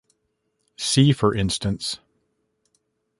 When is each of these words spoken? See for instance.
See 0.77 1.13
for 1.13 1.31
instance. 1.35 1.99